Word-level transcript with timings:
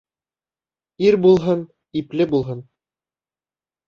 Ир 1.07 1.17
булһын, 1.25 1.61
ипле 2.01 2.27
булһын. 2.31 2.65